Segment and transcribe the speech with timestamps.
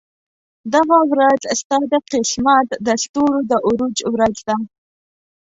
[0.73, 4.55] دغه ورځ ستا د قسمت د ستورو د عروج ورځ ده.